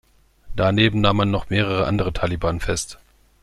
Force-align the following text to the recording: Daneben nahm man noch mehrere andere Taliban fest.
Daneben 0.55 1.01
nahm 1.01 1.17
man 1.17 1.29
noch 1.29 1.51
mehrere 1.51 1.85
andere 1.85 2.11
Taliban 2.11 2.59
fest. 2.59 2.97